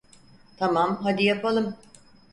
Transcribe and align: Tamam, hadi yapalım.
Tamam, 0.57 1.01
hadi 1.03 1.23
yapalım. 1.23 1.77